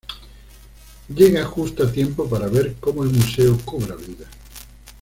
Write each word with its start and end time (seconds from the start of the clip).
Llega 1.09 1.45
justo 1.45 1.83
a 1.83 1.91
tiempo 1.91 2.27
para 2.27 2.47
ver 2.47 2.73
cómo 2.79 3.03
el 3.03 3.11
museo 3.11 3.55
cobra 3.63 3.95
vida. 3.95 4.25